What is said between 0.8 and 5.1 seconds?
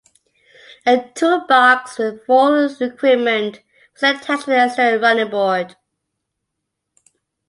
A toolbox with full equipment was attached to the exterior